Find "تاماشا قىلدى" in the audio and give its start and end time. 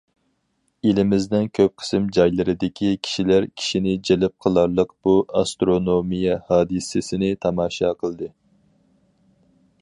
7.47-8.33